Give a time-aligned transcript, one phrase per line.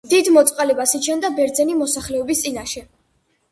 [0.11, 2.87] დიდ მოწყალებას იჩენდა ბერძენი მოსახლეობის წინაშე.